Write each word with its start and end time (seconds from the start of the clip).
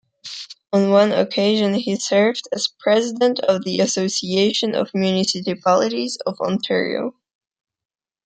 On 0.73 0.89
one 0.89 1.11
occasion, 1.11 1.75
he 1.75 1.95
served 1.95 2.47
as 2.51 2.67
president 2.79 3.37
of 3.41 3.63
the 3.63 3.79
Association 3.81 4.73
of 4.73 4.89
Municipalities 4.95 6.17
of 6.25 6.41
Ontario. 6.41 7.13